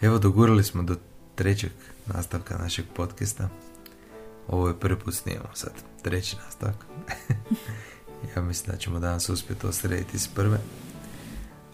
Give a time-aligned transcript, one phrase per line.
[0.00, 0.96] Evo, dogurali smo do
[1.34, 1.70] trećeg
[2.06, 3.48] nastavka našeg podcasta.
[4.48, 5.72] Ovo je prvi put snijemo sad,
[6.02, 6.76] treći nastavak.
[8.36, 10.58] ja mislim da ćemo danas uspjeti osrediti s prve.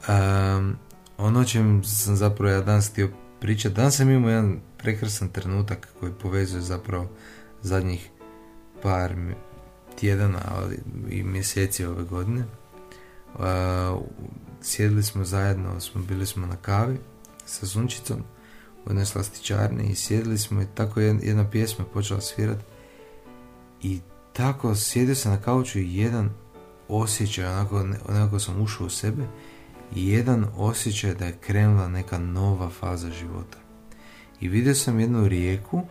[0.09, 0.77] Um,
[1.19, 6.13] ono čem sam zapravo ja danas htio pričati, danas sam imao jedan prekrasan trenutak koji
[6.13, 7.09] povezuje zapravo
[7.63, 8.11] zadnjih
[8.83, 9.15] par
[9.99, 10.79] tjedana ali
[11.11, 12.45] i mjeseci ove godine.
[13.35, 13.43] Uh,
[14.63, 16.99] sjedili smo zajedno, smo bili smo na kavi
[17.47, 18.17] sa Sunčicom
[18.85, 22.65] u jednoj slastičarni i sjedili smo i tako jedna pjesma je počela svirati
[23.83, 24.01] i
[24.33, 26.31] tako sjedio sam na kauču i jedan
[26.89, 29.23] osjećaj, onako, onako sam ušao u sebe
[29.95, 33.59] i jedan osjećaj da je krenula neka nova faza života.
[34.41, 35.83] I vidio sam jednu rijeku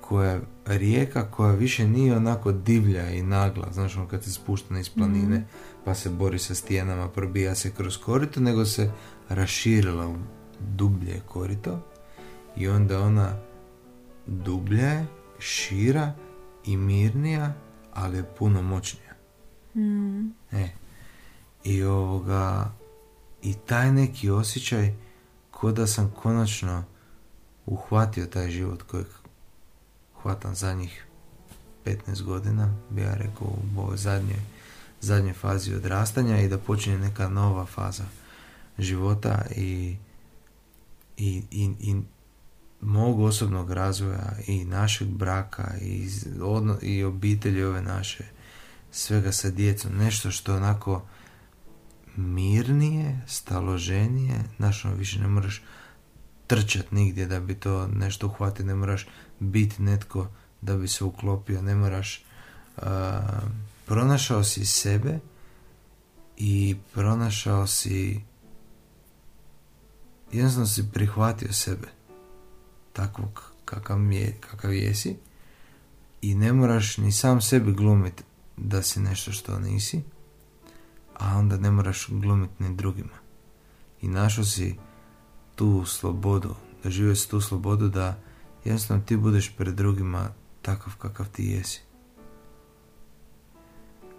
[0.00, 4.88] koja, rijeka koja više nije onako divlja i nagla, znaš ono kad se spušta iz
[4.88, 5.46] planine mhm.
[5.84, 8.92] pa se bori sa stijenama, probija se kroz korito, nego se
[9.28, 10.06] raširila
[10.60, 11.80] dublje korito
[12.56, 13.36] i onda ona
[14.26, 15.06] dublja je,
[15.38, 16.12] šira
[16.64, 17.54] i mirnija,
[17.92, 19.14] ali je puno moćnija.
[19.74, 20.26] Mm.
[20.52, 20.68] E,
[21.64, 22.72] I ovoga,
[23.42, 24.94] i taj neki osjećaj
[25.50, 26.84] ko da sam konačno
[27.66, 29.06] uhvatio taj život kojeg
[30.22, 31.06] hvatam zadnjih
[31.84, 34.40] 15 godina, bi ja rekao u ovoj zadnjoj,
[35.00, 38.04] zadnjoj fazi odrastanja i da počinje neka nova faza
[38.78, 39.96] života i,
[41.16, 42.02] i, i, i
[42.80, 46.08] mog osobnog razvoja i našeg braka i,
[46.42, 48.24] odno, i obitelji ove naše
[48.90, 51.06] svega sa djecom nešto što onako
[52.16, 55.62] mirnije, staloženije, znaš, ono, više ne moraš
[56.46, 59.06] trčat nigdje da bi to nešto uhvatiti, ne moraš
[59.40, 60.28] biti netko
[60.60, 62.24] da bi se uklopio, ne moraš
[63.86, 65.18] pronašao si sebe
[66.36, 68.20] i pronašao si
[70.36, 71.88] jednostavno si prihvatio sebe
[72.92, 75.16] takvog kakav, je, kakav jesi
[76.22, 78.22] i ne moraš ni sam sebi glumiti
[78.56, 80.02] da si nešto što nisi
[81.14, 83.18] a onda ne moraš glumiti ni drugima.
[84.02, 84.76] I našao si
[85.54, 88.18] tu slobodu, da žive tu slobodu da
[88.64, 90.28] jednostavno ti budeš pred drugima
[90.62, 91.80] takav kakav ti jesi.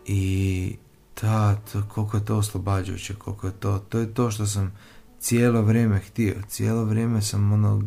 [0.06, 0.76] I
[1.14, 4.78] ta, to, koliko je to oslobađajuće, koliko je to, to je to što sam
[5.26, 7.84] cijelo vrijeme htio, cijelo vrijeme sam ono,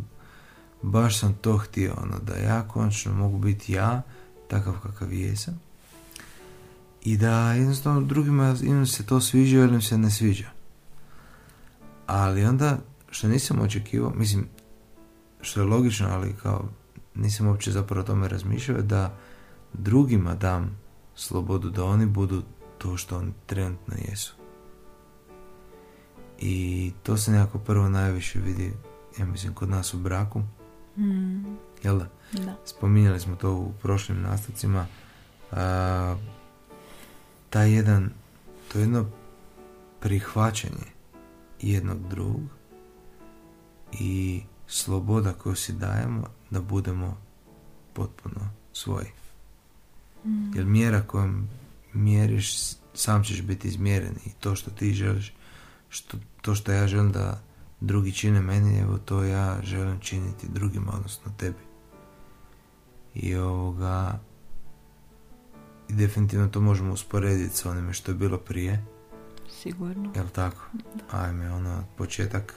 [0.83, 4.03] baš sam to htio, ono, da ja konačno mogu biti ja,
[4.49, 5.61] takav kakav jesam
[7.03, 10.49] i da jednostavno drugima im se to sviđa ili im se ne sviđa.
[12.07, 12.79] Ali onda,
[13.11, 14.49] što nisam očekivao, mislim,
[15.41, 16.69] što je logično, ali kao
[17.15, 19.19] nisam uopće zapravo o tome razmišljao, da
[19.73, 20.81] drugima dam
[21.15, 22.43] slobodu da oni budu
[22.79, 24.38] to što oni trenutno jesu.
[26.39, 28.73] I to se nekako prvo najviše vidi,
[29.19, 30.43] ja mislim, kod nas u braku.
[30.97, 31.45] Mm.
[31.83, 32.09] Jel da?
[32.33, 32.57] Da.
[32.65, 34.87] Spominjali smo to u prošlim nastavcima
[37.51, 38.11] taj jedan,
[38.73, 39.11] to jedno
[40.01, 40.87] prihvaćanje
[41.61, 42.43] jednog drugog
[43.93, 47.17] i sloboda koju si dajemo da budemo
[47.93, 49.07] potpuno svoji.
[50.25, 50.57] Mm.
[50.57, 51.49] Jer mjera kojom
[51.93, 52.55] mjeriš,
[52.95, 55.33] sam ćeš biti izmjeren i to što ti želiš,
[55.89, 57.41] što, to što ja želim da
[57.81, 61.69] drugi čine meni, evo to ja želim činiti drugima, odnosno tebi.
[63.15, 64.19] I ovoga,
[65.89, 68.85] i definitivno to možemo usporediti sa onime što je bilo prije.
[69.63, 70.13] Sigurno.
[70.17, 70.67] Jel tako?
[71.11, 72.55] Ajme, ono, početak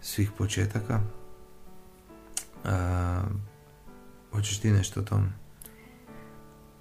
[0.00, 1.00] svih početaka.
[2.64, 3.22] A,
[4.32, 5.39] hoćeš ti nešto o tom?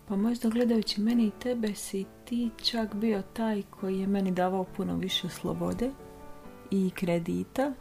[0.10, 4.64] Pa možda gledajući meni i tebe si ti čak bio taj koji je meni davao
[4.64, 5.92] puno više slobode
[6.72, 7.74] i kredita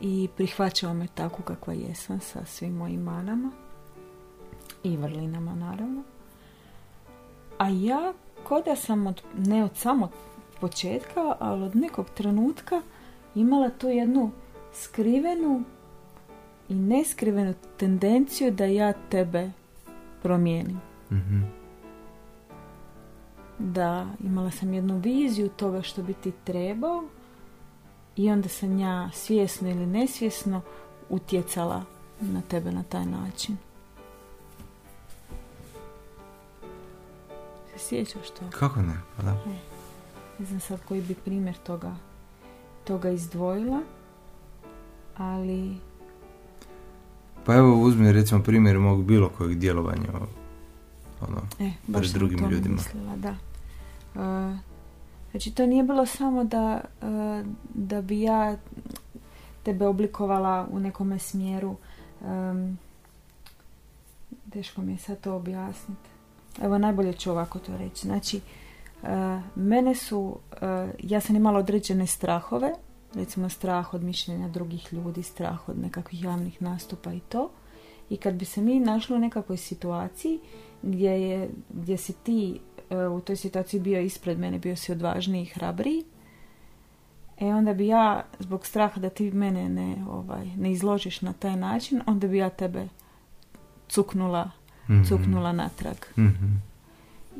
[0.00, 3.50] i prihvaćao me tako kakva jesam sa svim mojim manama
[4.82, 6.02] i vrlinama naravno.
[7.58, 8.12] A ja,
[8.44, 10.10] ko da sam od, ne od samog
[10.60, 12.82] početka, ali od nekog trenutka
[13.34, 14.30] imala tu jednu
[14.72, 15.62] skrivenu
[16.68, 19.50] i neskrivenu tendenciju da ja tebe
[20.22, 20.80] promijenim.
[21.10, 21.42] Mm
[23.58, 27.04] Da imala sam jednu viziju toga što bi ti trebao
[28.16, 30.60] i onda sam ja svjesno ili nesvjesno
[31.08, 31.82] utjecala
[32.20, 33.56] na tebe na taj način.
[37.78, 38.44] sjećaš to?
[38.50, 38.94] Kako ne?
[39.16, 39.30] Pa da.
[39.30, 39.58] E,
[40.38, 41.96] ne znam sad koji bi primjer toga,
[42.84, 43.80] toga izdvojila,
[45.16, 45.76] ali...
[47.44, 50.08] Pa evo uzmi recimo primjer mog bilo kojeg djelovanja
[51.20, 52.74] ono, e, baš pred drugim ljudima.
[52.74, 53.34] Mislila, da.
[54.14, 54.58] Uh,
[55.30, 58.56] znači to nije bilo samo da, uh, da bi ja
[59.62, 61.76] tebe oblikovala u nekome smjeru.
[62.20, 62.78] Um,
[64.50, 66.08] teško mi je sad to objasniti.
[66.62, 68.06] Evo, najbolje ću ovako to reći.
[68.06, 68.40] Znači,
[69.02, 69.08] uh,
[69.54, 70.58] mene su, uh,
[71.02, 72.72] ja sam imala određene strahove,
[73.14, 77.50] recimo strah od mišljenja drugih ljudi, strah od nekakvih javnih nastupa i to.
[78.10, 80.38] I kad bi se mi našli u nekakvoj situaciji
[80.82, 82.60] gdje, je, gdje si ti
[82.90, 86.04] uh, u toj situaciji bio ispred mene, bio si odvažniji i hrabriji,
[87.40, 91.56] E onda bi ja, zbog straha da ti mene ne, ovaj, ne izložiš na taj
[91.56, 92.88] način, onda bi ja tebe
[93.88, 94.50] cuknula,
[94.88, 95.02] Mhm.
[95.04, 95.96] cuknula natrag.
[96.18, 96.46] Mhm.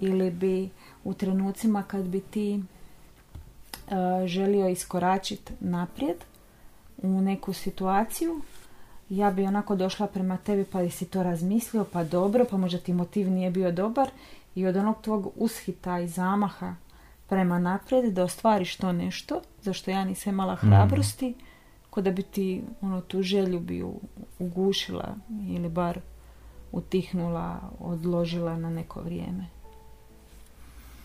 [0.00, 0.69] Ili bi
[1.05, 2.61] u trenucima kad bi ti e,
[4.26, 6.17] želio iskoračiti naprijed
[7.03, 8.41] u neku situaciju,
[9.11, 12.93] ja bi onako došla prema tebi pa si to razmislio, pa dobro, pa možda ti
[12.93, 14.11] motiv nije bio dobar
[14.55, 16.75] i od onog tvog ushita i zamaha
[17.29, 21.35] prema naprijed da ostvariš to nešto za što ja nisam imala hrabrosti,
[21.91, 23.85] ko da bi ti ono, tu želju bi
[24.39, 25.15] ugušila
[25.49, 26.01] ili bar
[26.73, 29.47] utihnula, odložila na neko vrijeme.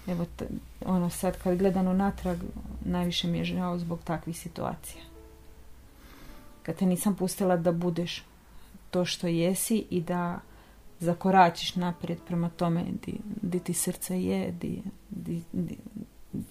[0.08, 0.48] Evo, t-
[0.86, 2.38] ono sad kad gledam unatrag,
[2.86, 5.13] najviše mi je žao zbog takvih situacija.
[6.64, 8.24] Kad te nisam pustila da budeš
[8.92, 10.40] to što jesi i da
[11.00, 15.78] zakoračiš naprijed prema tome di, di ti srce je, di, di-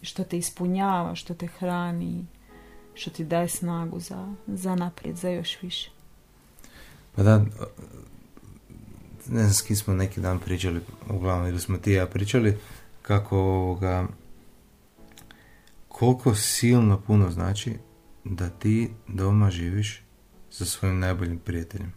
[0.03, 2.25] što te ispunjava, što te hrani,
[2.95, 5.91] što ti daje snagu za, za naprijed, za još više.
[7.17, 7.45] Pa da,
[9.29, 10.81] ne znam smo neki dan pričali,
[11.11, 12.59] uglavnom ili smo ti ja pričali,
[13.03, 14.07] kako ovoga,
[15.89, 17.77] koliko silno puno znači
[18.25, 20.03] da ti doma živiš
[20.51, 21.93] sa svojim najboljim prijateljem.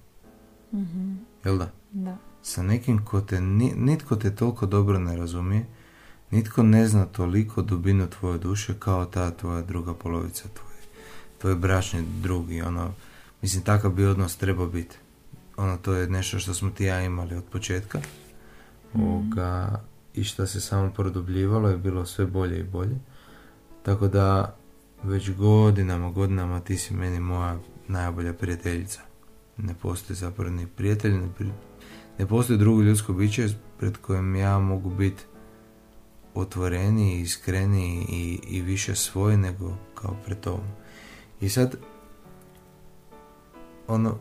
[0.73, 1.13] Mhm,
[1.45, 1.71] Jel da?
[1.91, 2.17] Da.
[2.41, 5.65] Sa nekim ko te, ni- nitko te toliko dobro ne razumije,
[6.31, 10.75] nitko ne zna toliko dubinu tvoje duše kao ta tvoja druga polovica, tvoj,
[11.41, 12.93] tvoj bračni drugi, ono,
[13.41, 14.97] mislim, takav bi odnos trebao biti.
[15.57, 17.99] Ono, to je nešto što smo ti ja imali od početka.
[18.93, 19.81] Ovoga,
[20.13, 22.95] I što se samo produbljivalo je bilo sve bolje i bolje.
[23.83, 24.55] Tako da
[25.05, 29.01] već godinama, godinama ti si meni moja najbolja prijateljica.
[29.57, 31.51] Ne postoji zapravo ni prijatelj, ni pri-
[32.19, 33.49] ne postoji drugo ljudsko biće
[33.79, 35.23] pred kojim ja mogu biti
[36.33, 40.67] otvoreniji, iskreniji i, i više svoj nego kao pred tobom.
[41.41, 41.75] I sad,
[43.87, 44.17] ono,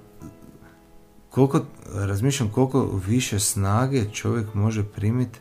[1.31, 1.61] koliko,
[1.95, 5.39] razmišljam koliko više snage čovjek može primiti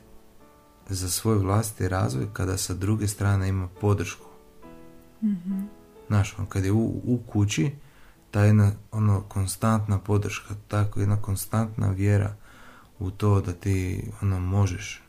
[0.89, 4.22] za svoj vlastiti razvoj kada sa druge strane ima podršku.
[5.23, 5.61] Mhm.
[6.07, 7.71] Znaš, on kad je u, u kući,
[8.31, 12.35] ta jedna ono konstantna podrška, tako jedna konstantna vjera
[12.99, 15.03] u to da ti ono možeš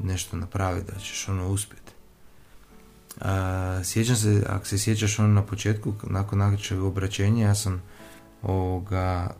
[0.00, 1.92] nešto napraviti, da ćeš ono uspjeti.
[3.20, 7.82] A, sjećam se, ako se sjećaš ono na početku, nakon našeg obraćenja, ja sam
[8.42, 9.34] ovoga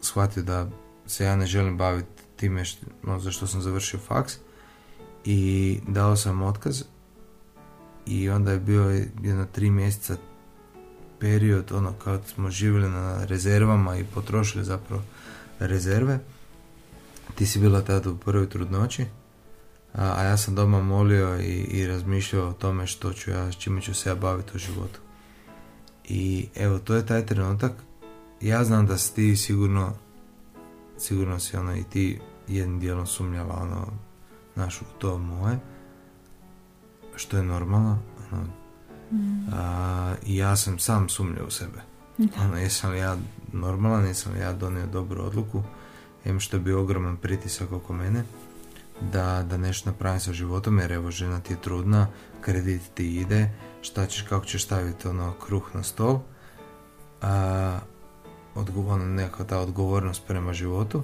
[0.00, 0.68] shvatio da
[1.06, 4.34] se ja ne želim baviti time što, no, za što sam završio faks
[5.24, 6.82] i dao sam otkaz
[8.06, 8.82] i onda je bio
[9.22, 10.16] jedno tri mjeseca
[11.20, 15.02] period ono kad smo živjeli na rezervama i potrošili zapravo
[15.58, 16.18] rezerve.
[17.34, 19.06] Ti si bila tada u prvoj trudnoći
[19.94, 23.56] a, a ja sam doma molio i, i razmišljao o tome što ću ja, s
[23.56, 25.00] čime ću se ja baviti u životu.
[26.04, 27.72] I evo to je taj trenutak.
[28.40, 29.92] Ja znam da si ti sigurno
[30.98, 33.86] sigurno si ono i ti jednim dijelom sumnjala ono
[34.54, 35.58] našu to moje
[37.16, 37.98] što je normalno
[38.32, 38.46] ono,
[39.52, 41.82] a, i ja sam sam sumnjao u sebe.
[42.44, 43.16] Ono, jesam li ja
[43.52, 45.62] normalan, jesam li ja donio dobru odluku
[46.24, 48.24] em što je bio ogroman pritisak oko mene
[49.12, 52.06] da, da nešto napravim sa životom jer evo žena ti je trudna
[52.40, 53.50] kredit ti ide
[53.82, 56.20] šta ćeš, kako ćeš staviti ono kruh na stol
[57.22, 57.78] a,
[58.54, 61.02] odgovorno, neka ta odgovornost prema životu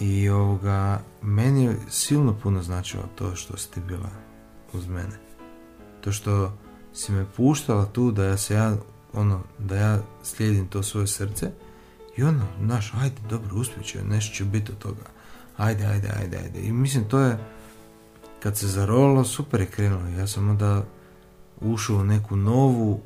[0.00, 4.10] i ovoga, meni je silno puno značilo to što si ti bila
[4.72, 5.27] uz mene.
[6.00, 6.52] To što
[6.92, 8.76] si me puštala tu da ja se ja,
[9.12, 11.50] ono, da ja slijedim to svoje srce
[12.16, 15.04] i ono, znaš, ajde, dobro, uspjet će, nešto će biti od toga.
[15.56, 16.60] Ajde, ajde, ajde, ajde.
[16.60, 17.38] I mislim, to je,
[18.42, 20.08] kad se zarolilo, super je krenulo.
[20.08, 20.84] Ja sam onda
[21.60, 23.00] ušao u neku novu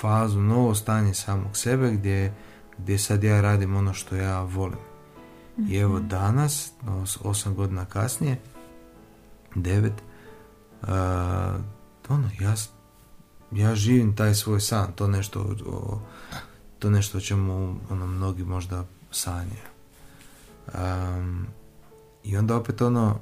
[0.00, 2.34] fazu, novo stanje samog sebe gdje,
[2.78, 4.78] gdje sad ja radim ono što ja volim.
[5.68, 8.40] I evo danas, os- osam godina kasnije,
[9.54, 9.92] devet,
[10.82, 11.58] a,
[12.10, 12.54] ono, ja,
[13.52, 16.00] ja živim taj svoj san, to nešto o,
[16.78, 19.70] to nešto o čemu ono, mnogi možda sanjaju.
[20.72, 21.46] Am,
[22.24, 23.18] I onda opet ono,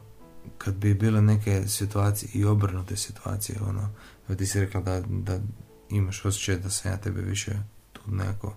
[0.59, 3.89] kad bi bile neke situacije i obrnute situacije, ono,
[4.37, 5.41] ti si rekla da, da
[5.91, 7.53] imaš osjećaj da sam ja tebe više
[7.93, 8.55] tu nekako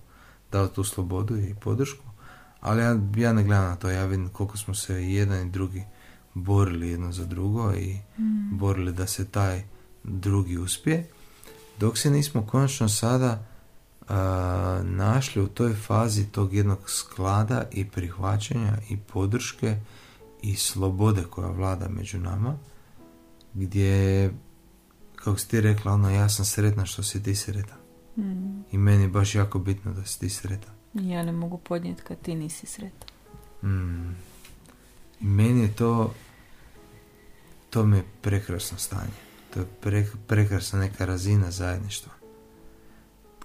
[0.51, 2.03] dali tu slobodu i podršku,
[2.59, 5.51] ali ja, ja ne gledam na to, ja vidim koliko smo se i jedan i
[5.51, 5.83] drugi
[6.33, 8.57] borili jedno za drugo i Mm.
[8.57, 9.63] borili da se taj
[10.03, 11.07] drugi uspije,
[11.79, 13.43] dok se nismo konačno sada
[14.07, 19.77] a, našli u toj fazi tog jednog sklada i prihvaćanja i podrške
[20.41, 22.57] i slobode koja vlada među nama,
[23.53, 24.31] gdje,
[25.15, 27.77] kako si ti rekla, ono, ja sam sretna što si ti sretan.
[28.17, 28.63] Mm.
[28.71, 30.73] I meni je baš jako bitno da si ti sretan.
[30.93, 33.09] Ja ne mogu podnijeti kad ti nisi sretan.
[33.63, 34.15] Mm.
[35.19, 36.13] I meni je to,
[37.69, 39.30] to mi je prekrasno stanje.
[39.53, 42.11] To je pre, prekrasna neka razina zajedništva.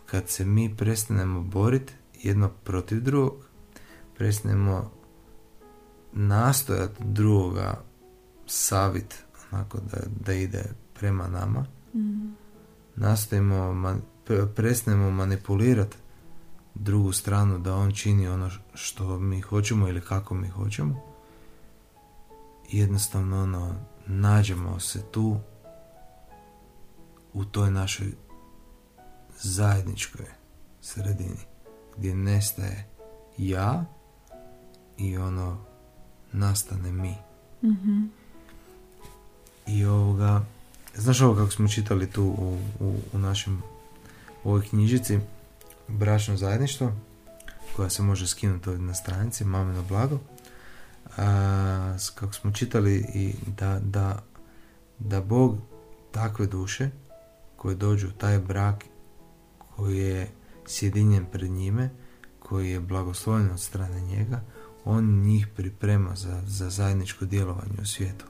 [0.06, 3.34] Kad se mi prestanemo boriti jedno protiv drugog,
[4.16, 4.90] prestanemo
[6.12, 7.80] nastojati drugoga
[8.46, 12.34] savit onako da, da ide prema nama, Mm.
[12.96, 15.96] nastojimo, man, pre- prestanemo manipulirati
[16.74, 21.00] drugu stranu da on čini ono što mi hoćemo ili kako mi hoćemo.
[22.68, 23.74] Jednostavno ono,
[24.06, 25.36] nađemo se tu
[27.36, 28.12] u toj našoj
[29.40, 30.26] zajedničkoj
[30.80, 31.38] sredini
[31.96, 32.86] gdje nestaje
[33.38, 33.84] ja
[34.98, 35.58] i ono
[36.32, 37.14] nastane mi.
[37.64, 38.04] Mhm.
[39.66, 40.44] I ovoga,
[40.94, 43.62] znaš ovo kako smo čitali tu u, u, u našem
[44.44, 45.18] u ovoj knjižici
[45.88, 46.92] Bračno zajedništvo
[47.76, 50.18] koja se može skinuti ovdje na stranici Mamino blago
[51.16, 54.22] a, kako smo čitali i da, da,
[54.98, 55.58] da Bog
[56.12, 56.90] takve duše
[57.66, 58.84] koje dođu u taj brak
[59.76, 60.28] koji je
[60.66, 61.90] sjedinjen pred njime
[62.38, 64.40] koji je blagosloven od strane njega
[64.84, 68.24] on njih priprema za, za zajedničko djelovanje u svijetu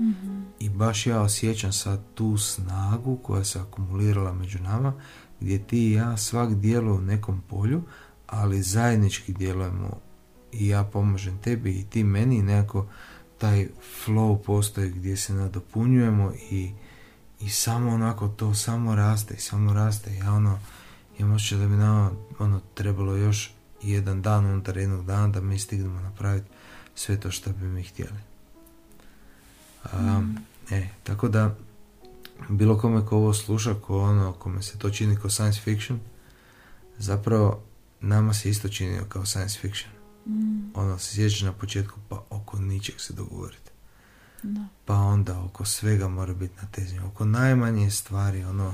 [0.00, 0.42] Mhm.
[0.58, 4.92] i baš ja osjećam sad tu snagu koja se akumulirala među nama,
[5.40, 7.82] gdje ti i ja svak djeluje u nekom polju,
[8.26, 10.00] ali zajednički djelujemo
[10.52, 12.86] i ja pomažem tebi i ti meni i nekako
[13.38, 13.68] taj
[14.06, 16.72] flow postoji gdje se nadopunjujemo i,
[17.40, 20.14] i samo onako to samo raste i samo raste.
[20.14, 20.58] Ja ono,
[21.18, 23.52] imam osjećaj da bi nama ono, trebalo još
[23.82, 26.48] jedan dan unutar jednog dana da mi stignemo napraviti
[26.94, 28.18] sve to što bi mi htjeli.
[29.84, 30.22] A,
[30.70, 31.56] E, tako da
[32.48, 36.00] bilo kome ko ovo sluša, ko ono, kome se to čini kao science fiction,
[36.98, 37.62] zapravo
[38.00, 39.92] nama se isto činio kao science fiction.
[40.26, 40.70] Mm.
[40.74, 43.70] Ono se sjeća na početku, pa oko ničeg se dogovoriti.
[44.42, 44.64] Da.
[44.84, 47.00] Pa onda oko svega mora biti natezanje.
[47.02, 48.72] Oko najmanje stvari, ono...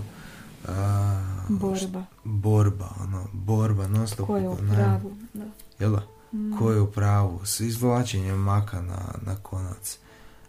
[0.68, 2.04] A, Borba.
[2.24, 4.26] borba, ono, borba, non stop.
[4.26, 5.16] Ko je u oko naj- pravu?
[5.34, 5.44] Da.
[5.78, 6.02] Jel da?
[6.32, 6.58] Mm.
[6.58, 9.98] ko je u pravu, s izvlačenjem maka na, na konac,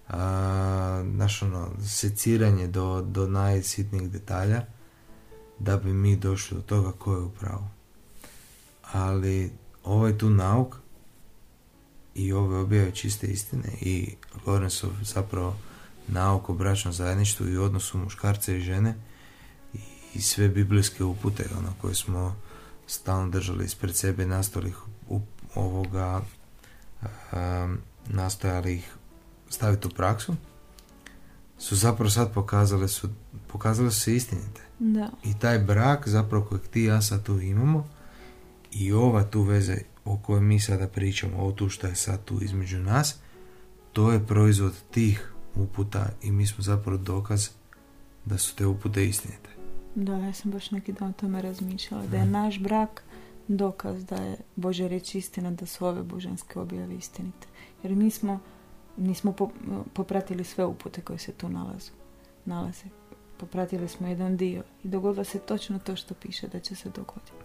[0.10, 4.64] a, znaš ono, seciranje do, do najsitnijih detalja,
[5.60, 7.68] da bi mi došli do toga ko je u pravu.
[8.92, 9.52] Ali
[9.84, 10.78] ovo je tu nauk
[12.16, 15.56] i ove objave čiste istine i Lorenzov zapravo
[16.08, 18.96] nauk o bračnom zajedništvu i odnosu muškarca i žene
[20.14, 22.36] i, sve biblijske upute ono, koje smo
[22.88, 24.78] stalno držali ispred sebe i nastojali ih
[25.56, 26.22] ovoga
[27.02, 28.96] um, nastojali ih
[29.50, 30.36] staviti u praksu
[31.58, 33.10] su zapravo sad pokazale su
[33.48, 35.10] pokazale su se istinite Da.
[35.24, 37.90] i taj brak zapravo kojeg ti i ja sad tu imamo
[38.72, 42.44] i ova tu veze o kojoj mi sada pričamo, ovo tu što je sad tu
[42.44, 43.20] između nas,
[43.94, 47.50] to je proizvod tih uputa i mi smo zapravo dokaz
[48.26, 49.50] da su te upute istinite.
[49.96, 52.06] Da, ja sam baš neki dan o tome razmišljala.
[52.06, 53.04] Da je naš brak
[53.48, 57.48] dokaz da je Božja riječ istina, da su ove božanske objave istinite.
[57.84, 58.40] Jer mi smo,
[58.98, 59.52] nismo po-
[59.94, 61.92] popratili sve upute koje se tu nalazu,
[62.46, 62.86] nalaze.
[63.38, 67.45] Popratili smo jedan dio i dogodilo se točno to što piše da će se dogoditi.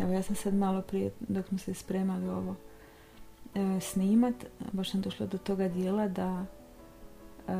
[0.00, 2.54] Evo ja sam sad malo prije, dok smo se spremali ovo
[3.54, 4.34] e, snimat,
[4.72, 6.44] baš sam došla do toga dijela da
[7.48, 7.52] e,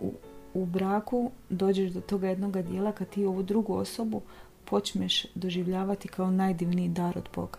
[0.00, 0.12] u,
[0.54, 4.22] u braku dođeš do toga jednoga dijela kad ti ovu drugu osobu
[4.64, 7.58] počneš doživljavati kao najdivniji dar od Boga.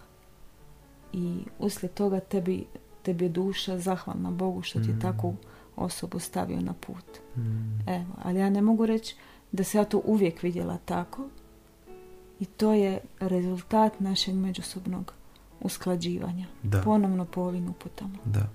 [1.13, 2.65] I uslijed toga tebi,
[3.01, 5.01] tebi je duša zahvalna Bogu što ti je Mm.
[5.01, 5.35] takvu
[5.75, 7.38] osobu stavio na put.
[7.38, 7.89] Mm.
[7.89, 9.15] Evo, ali ja ne mogu reći
[9.51, 11.27] da se ja to uvijek vidjela tako
[12.43, 15.13] i to je rezultat našeg međusobnog
[15.62, 16.45] usklađivanja.
[16.63, 16.81] Da.
[16.81, 18.17] Ponovno po ovim uputama.
[18.25, 18.50] Da.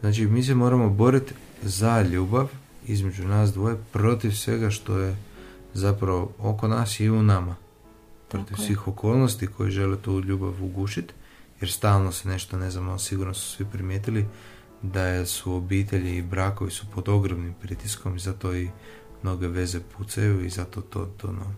[0.00, 2.48] Znači, mi se moramo boriti za ljubav
[2.86, 5.16] između nas dvoje protiv svega što je
[5.74, 7.56] zapravo oko nas i u nama.
[8.28, 8.66] Protiv Tako je.
[8.66, 11.14] svih okolnosti koji žele tu ljubav ugušiti,
[11.60, 14.26] jer stalno se nešto, ne znam, ali sigurno su svi primijetili
[14.82, 18.70] da je- su obitelji i brakovi su pod ogromnim pritiskom i zato i
[19.22, 21.54] mnoge veze pucaju i zato to, to no,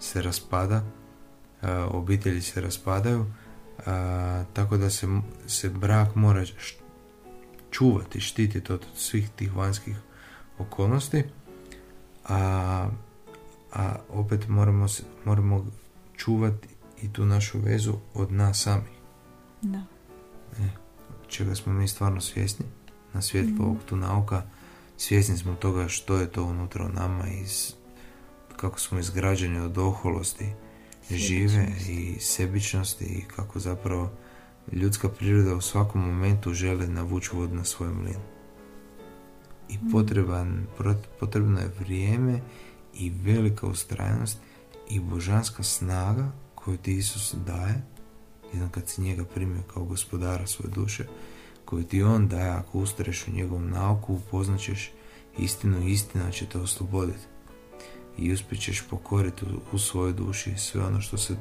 [0.00, 0.82] se raspada.
[1.90, 3.26] obitelji se raspadaju,
[4.52, 5.06] tako da se,
[5.46, 6.44] se brak mora
[7.70, 9.96] čuvati, štititi od svih tih vanjskih
[10.58, 11.24] okolnosti,
[12.28, 12.88] a,
[13.72, 14.86] a opet moramo,
[15.24, 15.66] moramo
[16.16, 16.68] čuvati
[17.02, 19.00] i tu našu vezu od nas samih.
[19.62, 19.82] Da.
[20.58, 20.68] E,
[21.28, 22.66] čega smo mi stvarno svjesni
[23.12, 23.60] na svjetlu mm.
[23.60, 24.42] ovog tu nauka,
[24.96, 27.46] svjesni smo toga što je to unutra u nama i
[28.60, 30.46] kako smo izgrađeni od oholosti
[31.10, 34.10] žive i sebičnosti i kako zapravo
[34.72, 38.20] ljudska priroda u svakom momentu želi navući vodu na svoj mlin.
[39.68, 39.90] I mm.
[39.92, 40.66] potreban,
[41.20, 42.40] potrebno je vrijeme
[42.94, 44.38] i velika ustrajnost
[44.90, 47.82] i božanska snaga koju ti Isus daje,
[48.52, 51.06] jedan kad si njega primio kao gospodara svoje duše,
[51.64, 54.90] koju ti on daje ako ustreš u njegovom nauku, upoznaćeš
[55.38, 57.39] istinu i istina će te osloboditi.
[58.20, 61.36] I uspjećeš pokoriti u, svojoj duši sve ono što se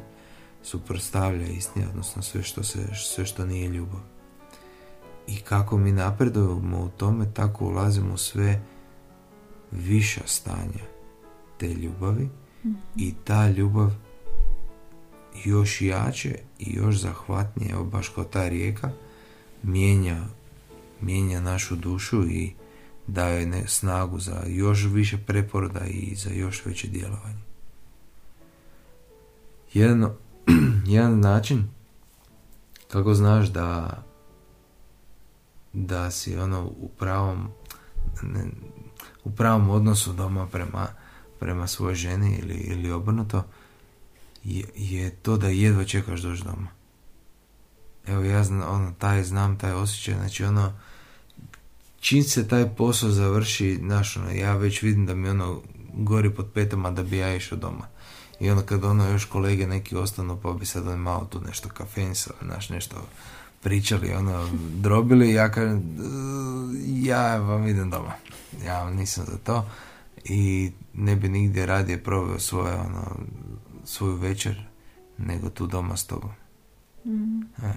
[0.64, 4.02] suprotstavlja istini, odnosno sve što, se, sve što nije ljubav.
[5.28, 8.62] I kako mi napredujemo u tome, tako ulazimo u sve
[9.72, 10.86] viša stanja
[11.58, 12.30] te ljubavi
[12.96, 13.92] i ta ljubav
[15.46, 18.92] još jače i još zahvatnije, evo baš kao ta rijeka,
[19.64, 20.24] mijenja,
[21.02, 22.54] mijenja našu dušu i
[23.13, 27.44] daje ne, snagu za još više preporoda i za još veće djelovanje.
[29.74, 30.12] Jedan,
[30.86, 31.70] jedan način
[32.92, 34.04] kako znaš da
[35.74, 37.48] da si ono u pravom
[38.22, 38.46] ne,
[39.24, 40.88] u pravom odnosu doma prema,
[41.39, 43.44] prema svojoj ženi ili, ili obrnuto
[44.44, 46.68] je, je to da jedva čekaš doći doma.
[48.08, 50.74] Evo ja znam, ono, taj znam, taj osjećaj, znači ono,
[52.00, 55.62] čim se taj posao završi, znaš, ono, ja već vidim da mi ono
[55.94, 57.88] gori pod petama da bi ja išao doma.
[58.39, 61.69] I onda kad ono još kolege neki ostanu pa bi sad ono malo tu nešto
[61.69, 62.95] kafensa, znaš, nešto
[63.62, 65.84] pričali, ono, drobili, ja kažem,
[66.86, 68.13] ja vam idem doma.
[68.65, 69.65] Ja vam nisam za to
[70.24, 73.15] i ne bi nigdje radije proveo svoje, ono,
[73.86, 74.65] svoju večer
[75.17, 76.32] nego tu doma s tobom.
[77.06, 77.41] Mm.
[77.41, 77.74] E.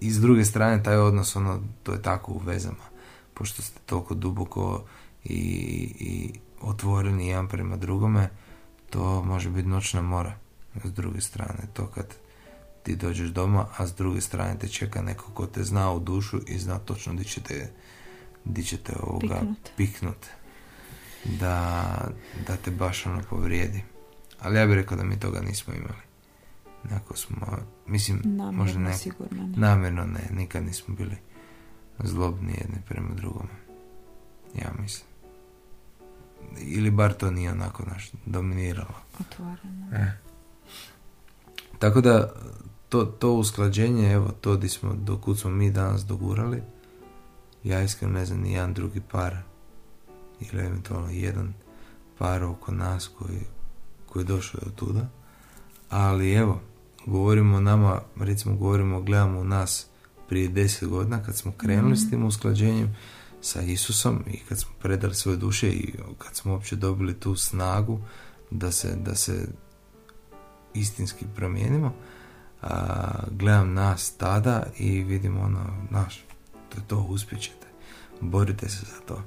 [0.00, 2.84] I s druge strane taj odnos, ono, to je tako u vezama,
[3.36, 4.84] pošto ste toliko duboko
[5.24, 5.38] i,
[5.98, 8.30] i otvoreni jedan prema drugome,
[8.90, 10.38] to može biti noćna mora.
[10.84, 12.14] S druge strane, to kad
[12.82, 16.40] ti dođeš doma, a s druge strane te čeka neko ko te zna u dušu
[16.46, 17.72] i zna točno di će te,
[18.44, 19.70] di će te ovoga piknut.
[19.76, 20.26] piknut.
[21.24, 22.10] Da,
[22.46, 23.82] da te baš ono povrijedi.
[24.40, 26.06] Ali ja bih rekao da mi toga nismo imali.
[26.90, 29.56] Neko smo, mislim, namjerno, možda ne, sigurno ne.
[29.56, 31.16] namjerno ne, nikad nismo bili
[32.04, 33.56] zlobni jedni prema drugome.
[34.54, 35.06] Ja mislim.
[36.58, 38.94] Ili bar to nije onako naš dominiralo.
[39.20, 39.86] Otvoreno.
[39.92, 40.12] E.
[41.78, 42.32] Tako da,
[42.88, 46.62] to, to usklađenje, evo, to di smo, dokud smo mi danas dogurali,
[47.64, 49.36] ja iskreno ne znam ni jedan drugi par,
[50.40, 51.54] ili eventualno jedan
[52.18, 53.40] par oko nas koji,
[54.06, 55.08] koji je došao do tuda,
[55.90, 56.60] ali evo,
[57.06, 59.86] govorimo o nama, recimo govorimo, gledamo u nas
[60.28, 62.10] prije deset godina kad smo krenuli s mhm.
[62.10, 62.96] tim usklađenjem
[63.40, 68.00] sa Isusom i kad smo predali svoje duše i kad smo uopće dobili tu snagu
[68.50, 69.48] da se, da se
[70.74, 71.92] istinski promijenimo,
[72.62, 76.24] a, gledam nas tada i vidim ono, naš,
[76.68, 77.66] to je to, uspjećete,
[78.20, 79.22] borite se za to.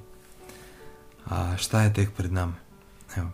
[1.26, 2.54] A šta je tek pred nama?
[3.16, 3.30] Evo,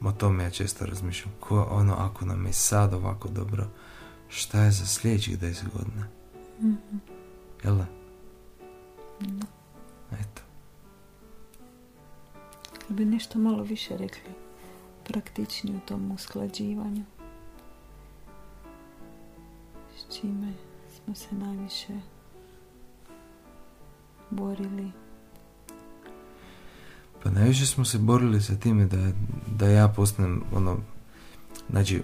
[0.00, 1.34] o tome ja često razmišljam.
[1.40, 3.66] Ko, ono, ako nam je sad ovako dobro,
[4.28, 6.06] šta je za sljedećih deset godina?
[6.62, 7.00] Mm-hmm.
[7.64, 7.86] Jel da?
[10.12, 10.42] Eto.
[12.88, 14.32] bi nešto malo više rekli
[15.04, 17.04] praktičnije u tom usklađivanju
[19.96, 20.52] s čime
[20.96, 22.00] smo se najviše
[24.30, 24.92] borili
[27.22, 29.12] pa najviše smo se borili sa time da,
[29.58, 30.76] da ja postanem ono,
[31.70, 32.02] znači,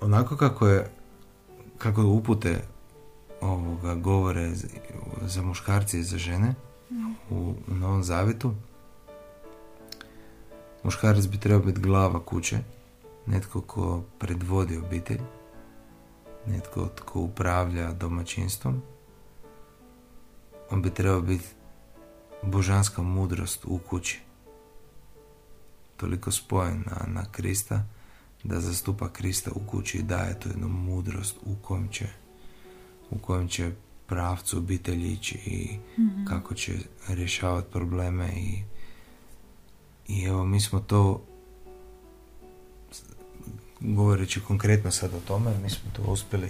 [0.00, 0.90] onako kako je,
[1.78, 2.62] kako upute
[3.40, 4.52] ovoga govore
[5.22, 6.54] za muškarce i za žene
[7.30, 8.54] u, u Novom Zavetu,
[10.84, 12.58] muškarac bi trebao biti glava kuće,
[13.26, 15.20] netko ko predvodi obitelj,
[16.46, 18.82] netko tko upravlja domaćinstvom,
[20.70, 21.46] on bi trebao biti
[22.42, 24.20] božanska mudrost u kući
[25.96, 27.84] toliko spojen na, na Krista
[28.44, 32.06] da zastupa Krista u kući i daje tu jednu mudrost u kojem će
[33.10, 33.70] u kojem će
[34.06, 36.24] pravcu obitelji ići i mhm.
[36.24, 36.72] kako će
[37.08, 38.62] rješavati probleme i
[40.08, 41.22] i evo mi smo to
[43.80, 46.48] govoreći konkretno sad o tome, mi smo to uspjeli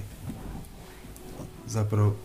[1.67, 2.17] zapravo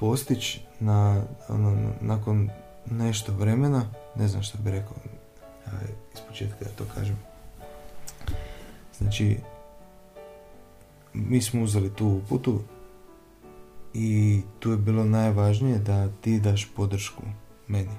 [0.00, 2.50] postići na, ono, nakon
[2.90, 3.84] nešto vremena,
[4.16, 4.96] ne znam što bi rekao,
[6.14, 7.18] iz početka da to kažem.
[8.98, 9.38] Znači,
[11.14, 12.60] mi smo uzeli tu uputu
[13.94, 17.22] i tu je bilo najvažnije da ti daš podršku
[17.68, 17.96] meni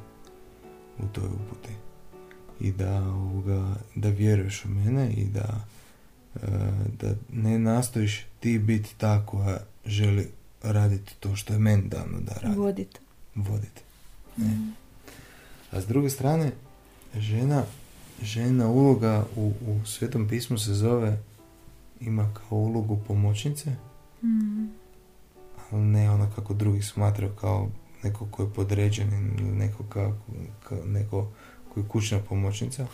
[0.99, 1.73] u toj uputi
[2.60, 5.65] i da, ovoga, da vjeruješ u mene i da,
[6.36, 6.39] e,
[7.02, 10.30] da ne nastojiš ti biti ta koja želi
[10.63, 12.60] raditi to što je meni dano da radi.
[12.60, 12.99] Voditi.
[13.36, 13.82] Voditi.
[14.38, 14.73] Mm.
[15.71, 16.52] A s druge strane,
[17.17, 17.63] žena,
[18.21, 21.19] žena uloga u, u Svetom pismu se zove,
[22.06, 23.70] ima kao ulogu pomoćnice,
[24.24, 24.68] mm.
[25.72, 27.70] ali ne ona kako drugi smatraju kao
[28.04, 30.13] neko ko je podređen ili neko, kao,
[30.86, 31.28] neko
[31.74, 32.88] koji je kućna pomoćnica,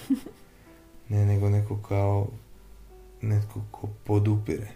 [1.10, 2.28] ne nego neko kao
[3.22, 4.68] netko ko podupire,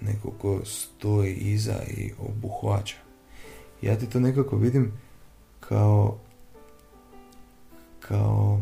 [0.00, 2.96] neko ko stoji iza i obuhvaća.
[3.82, 4.92] Ja ti to nekako vidim
[5.60, 6.18] kao
[8.00, 8.60] kao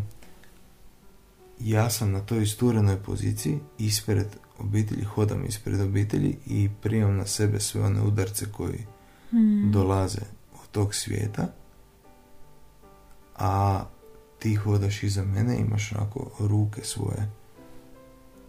[1.60, 4.26] ja sam na toj isturenoj poziciji ispred
[4.58, 8.86] obitelji, hodam ispred obitelji i primam na sebe sve one udarce koji
[9.30, 9.72] hmm.
[9.72, 10.22] dolaze
[10.54, 11.52] od tog svijeta
[13.36, 13.84] a
[14.38, 17.30] ti hodaš iza mene imaš onako ruke svoje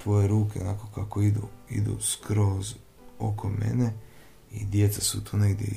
[0.03, 2.75] tvoje ruke onako kako idu idu skroz
[3.19, 3.93] oko mene
[4.51, 5.67] i djeca su tu negdje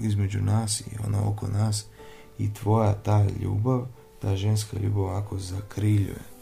[0.00, 1.86] između nas i ona oko nas
[2.38, 3.86] i tvoja ta ljubav
[4.20, 6.33] ta ženska ljubav ovako zakriljuje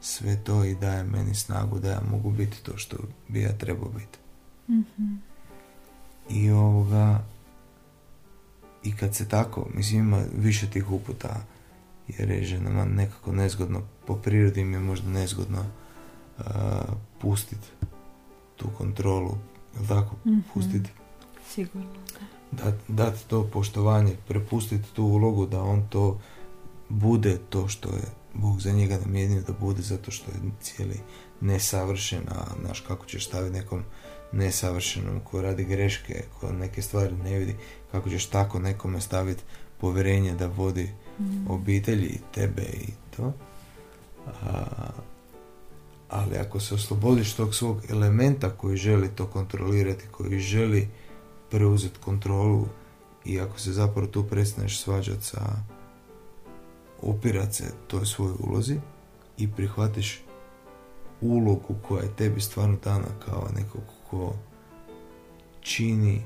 [0.00, 2.96] sve to i daje meni snagu da ja mogu biti to što
[3.28, 4.18] bi ja trebao biti.
[4.68, 5.18] mm
[6.30, 7.24] I ovoga
[8.84, 11.40] i kad se tako, mislim ima više tih uputa
[12.08, 15.64] jer je ženama nekako nezgodno, po prirodi mi je možda nezgodno
[16.38, 16.44] uh,
[17.20, 17.68] pustiti
[18.56, 19.38] tu kontrolu,
[19.74, 20.16] jel tako?
[20.24, 20.90] mm Pustiti.
[21.48, 21.88] Sigurno,
[22.52, 22.72] da.
[22.88, 26.20] Dati to poštovanje, prepustiti tu ulogu da on to
[26.88, 31.00] bude to što je Bog za njega namijenio da bude zato što je cijeli
[31.40, 33.84] nesavršen, a znaš kako ćeš staviti nekom
[34.32, 37.56] nesavršenom ko radi greške, ko neke stvari ne vidi,
[37.92, 39.42] kako ćeš tako nekome staviti
[39.80, 41.50] povjerenje da vodi mm.
[41.50, 43.32] obitelji i tebe i to.
[44.26, 44.64] A,
[46.08, 50.88] ali ako se oslobodiš tog svog elementa koji želi to kontrolirati, koji želi
[51.50, 52.66] preuzeti kontrolu
[53.24, 55.40] i ako se zapravo tu prestaneš svađati sa
[57.02, 58.80] opirat se toj svojoj ulozi
[59.38, 60.22] i prihvatiš
[61.20, 64.34] ulogu koja je tebi stvarno dana kao nekog ko
[65.60, 66.22] čini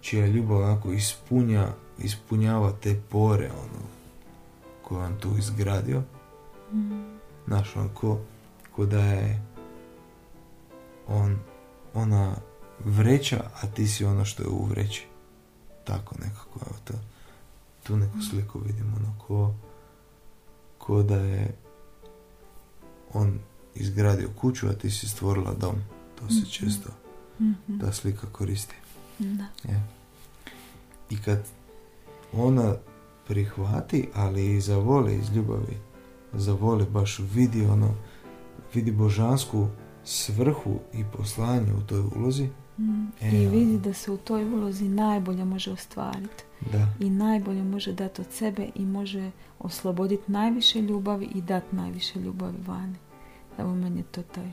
[0.00, 3.86] čija ljubav onako ispunja, ispunjava te pore ono
[4.82, 6.02] koje on tu izgradio.
[6.72, 7.16] Mm.
[7.46, 8.18] znaš on ko,
[8.72, 9.42] ko da je
[11.08, 11.38] on
[11.94, 12.36] ona
[12.84, 15.06] vreća a ti si ono što je u vreći.
[15.84, 16.92] Tako nekako evo to
[17.86, 19.54] tu neku sliku vidim, ono, ko,
[20.78, 21.54] ko da je
[23.12, 23.38] on
[23.74, 25.74] izgradio kuću, a ti si stvorila dom.
[26.14, 26.50] To se mhm.
[26.50, 26.88] često
[27.40, 28.74] mm ta slika koristi.
[29.18, 29.46] Da.
[31.10, 31.44] I kad
[32.32, 32.74] ona
[33.26, 35.76] prihvati, ali i zavoli iz ljubavi,
[36.32, 37.94] zavoli baš vidi ono,
[38.74, 39.68] vidi božansku
[40.04, 42.48] svrhu i poslanje u toj ulozi.
[42.78, 43.06] Mm.
[43.20, 46.86] E, I vidi da se u toj ulozi najbolje može ostvariti da.
[47.00, 52.56] i najbolje može dati od sebe i može osloboditi najviše ljubavi i dati najviše ljubavi
[52.66, 52.96] vani.
[53.58, 54.50] Evo meni je to taj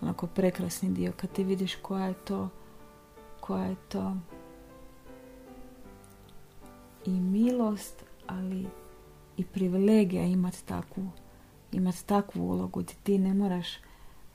[0.00, 2.48] onako prekrasni dio kad ti vidiš koja je to
[3.40, 4.16] koja je to
[7.06, 8.66] i milost, ali
[9.36, 11.10] i privilegija imati takvu
[11.72, 13.66] imati takvu ulogu gdje ti ne moraš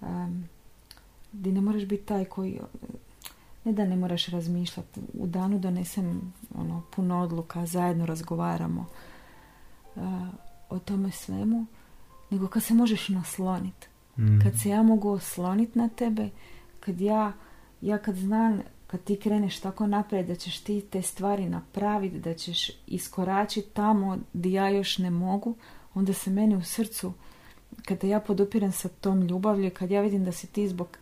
[0.01, 0.43] um,
[1.33, 2.59] gdje ne moraš biti taj koji
[3.65, 5.01] ne da ne moraš razmišljati.
[5.13, 8.85] U danu donesem ono, puno odluka, zajedno razgovaramo
[9.95, 10.03] uh,
[10.69, 11.65] o tome svemu,
[12.29, 13.87] nego kad se možeš nasloniti.
[14.17, 14.39] Mm.
[14.43, 16.29] Kad se ja mogu osloniti na tebe,
[16.79, 17.33] kad ja,
[17.81, 22.33] ja kad znam, kad ti kreneš tako naprijed, da ćeš ti te stvari napraviti, da
[22.33, 25.55] ćeš iskoračiti tamo gdje ja još ne mogu,
[25.93, 27.13] onda se meni u srcu,
[27.85, 30.97] kada ja podupiram sa tom ljubavlju, kad ja vidim da si ti zbog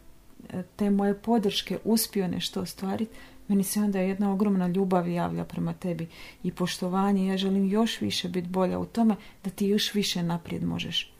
[0.76, 3.16] te moje podrške uspio nešto ostvariti,
[3.48, 6.08] meni se onda jedna ogromna ljubav javlja prema tebi
[6.44, 7.28] i poštovanje.
[7.28, 11.14] Ja želim još više biti bolja u tome da ti još više naprijed možeš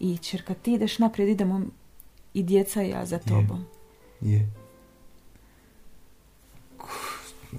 [0.00, 0.36] ići.
[0.36, 1.62] Jer kad ti ideš naprijed, idemo
[2.34, 3.64] i djeca i ja za tobom.
[4.20, 4.52] Je.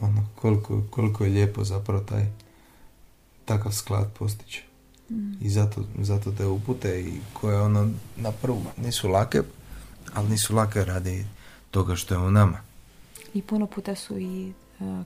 [0.01, 2.25] Ono, koliko, koliko je lijepo zapravo taj
[3.45, 4.63] takav sklad postići.
[5.41, 9.41] I zato, zato te upute i koje ono na prvu nisu lake,
[10.13, 11.25] ali nisu lake radi
[11.71, 12.57] toga što je u nama.
[13.33, 14.53] I puno puta su i e,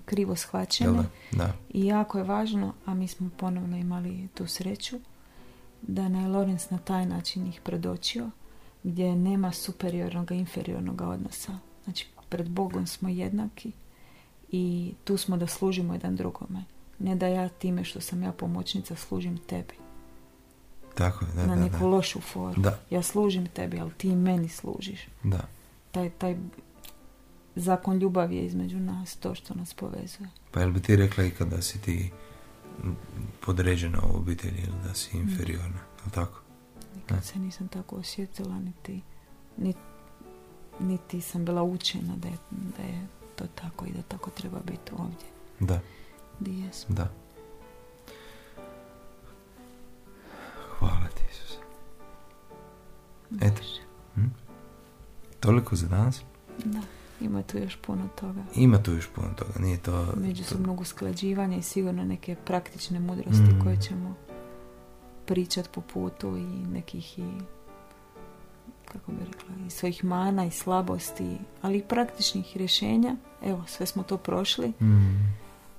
[0.06, 1.04] krivo shvaćene.
[1.32, 1.54] Da?
[1.70, 5.00] I jako je važno, a mi smo ponovno imali tu sreću,
[5.82, 8.30] da je Lorenz na taj način ih predočio,
[8.84, 11.60] gdje nema superiornog i inferiornog odnosa.
[11.84, 13.72] Znači, pred Bogom smo jednaki
[14.52, 16.64] i tu smo da služimo jedan drugome.
[17.00, 19.87] Ne da ja time što sam ja pomoćnica služim tebi.
[20.98, 21.86] Tako je, da, Na da, neku da.
[21.86, 22.62] lošu foru.
[22.62, 22.80] Da.
[22.90, 25.08] Ja služim tebi, ali ti meni služiš.
[25.24, 25.40] Da,
[25.92, 26.38] Taj, taj
[27.56, 30.30] zakon ljubavi je između nas, to što nas povezuje.
[30.52, 32.12] Pa jel bi ti rekla i kada si ti
[33.40, 36.42] podređena u obitelji ili da si inferiorna, je tako?
[36.96, 39.02] Nikad se nisam tako osjetila, niti,
[39.58, 39.80] niti,
[40.80, 42.38] niti sam bila učena da je,
[42.78, 45.28] da je to tako i da tako treba biti ovdje.
[45.60, 45.80] Da,
[46.40, 46.96] Di jesmo.
[46.96, 47.12] da.
[53.42, 53.62] Eto.
[54.16, 54.26] Hm?
[55.40, 56.22] Toliko za danas.
[56.66, 56.82] Da,
[57.22, 58.44] ima tu još puno toga.
[58.56, 60.06] Ima tu još puno toga, nije to...
[60.06, 63.64] to Međusobnog usklađivanja i sigurno neke praktične mudrosti Mm.
[63.64, 64.16] koje ćemo
[65.26, 67.26] pričat po putu i nekih i
[68.86, 73.16] kako bi rekla, i svojih mana i slabosti, ali i praktičnih rješenja.
[73.44, 74.68] Evo, sve smo to prošli.
[74.82, 75.36] Mm,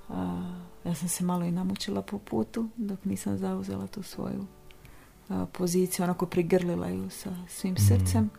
[0.08, 0.52] A,
[0.84, 4.46] ja sam se malo i namučila po putu dok nisam zauzela tu svoju
[5.52, 7.82] poziciju, onako prigrlila ju sa svim Mhm.
[7.82, 8.30] srcem.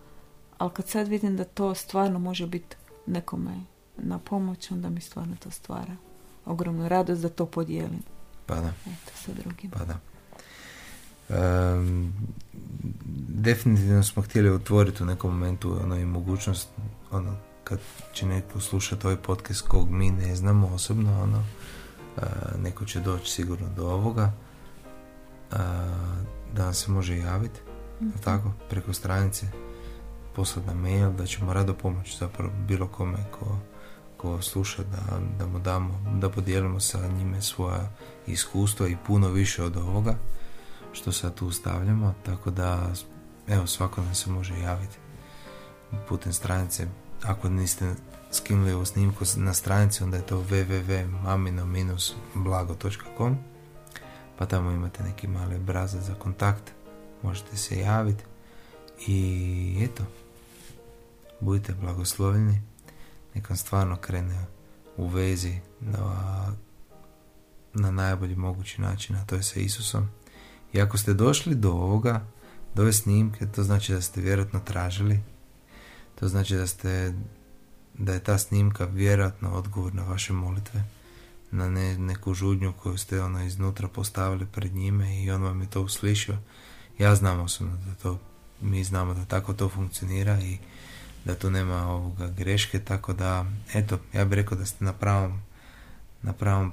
[0.57, 2.75] Ali kad sad vidim da to stvarno može biti
[3.05, 3.59] nekome
[3.97, 5.95] na pomoć, onda mi stvarno to stvara
[6.45, 8.01] ogromnu radost da to podijelim.
[8.45, 8.67] pa da.
[8.67, 9.71] Eto, sa drugim.
[9.71, 9.99] Pa da.
[11.29, 12.07] Ehm,
[13.29, 16.69] definitivno smo htjeli otvoriti u nekom momentu ono i mogućnost
[17.11, 17.79] ono kad
[18.13, 21.43] će neko slušati ovaj podcast kog mi ne znamo osobno ono
[22.17, 22.21] e,
[22.57, 24.31] neko će doći sigurno do ovoga
[25.51, 25.55] e,
[26.53, 27.59] da nam se može javiti
[28.01, 28.09] Mhm.
[28.09, 28.51] jel tako?
[28.69, 29.47] Preko stranice
[30.35, 33.57] poslati na mail da ćemo rado pomoći zapravo bilo kome ko,
[34.17, 34.97] ko sluša da,
[35.39, 37.89] da mu damo da podijelimo sa njime svoja
[38.27, 40.15] iskustva i puno više od ovoga
[40.91, 42.89] što sad tu stavljamo tako da
[43.47, 44.97] evo svako nam se može javiti
[46.09, 46.87] putem stranice.
[47.23, 47.95] Ako niste
[48.31, 53.35] skinuli ovu snimku na stranici onda je to www.mamino-blago.com
[54.39, 56.71] pa tamo imate neki mali obrazac za kontakt
[57.23, 58.23] možete se javiti
[59.07, 60.03] i eto
[61.39, 62.61] budite blagoslovljeni.
[63.35, 64.45] Nek vam stvarno krene
[64.97, 66.53] u vezi na,
[67.73, 70.09] na najbolji mogući način a to je sa Isusom.
[70.73, 72.25] I ako ste došli do ovoga
[72.75, 75.19] do ove snimke to znači da ste vjerojatno tražili.
[76.19, 77.13] To znači da ste
[77.93, 80.83] da je ta snimka vjerojatno odgovor na vaše molitve
[81.51, 85.69] na ne, neku žudnju koju ste ono iznutra postavili pred njime i on vam je
[85.69, 86.37] to uslišio.
[86.97, 88.19] Ja znam osobno da to
[88.61, 90.57] mi znamo da tako to funkcionira i
[91.25, 95.41] da tu nema ovoga greške tako da eto ja bih rekao da ste na pravom
[96.21, 96.71] na pravom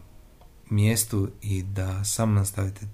[0.71, 2.87] mjestu i da samo nastavite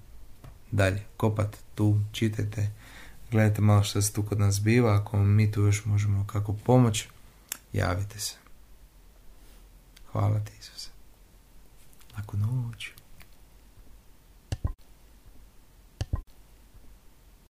[0.71, 1.03] dalje.
[1.17, 2.71] Kopat tu čitajte
[3.31, 4.95] gledajte malo što se tu kod nas biva.
[4.95, 7.07] Ako mi tu još možemo kako pomoć
[7.73, 8.35] javite se.
[10.11, 10.51] Hvala ti
[12.15, 12.93] Lago Norte,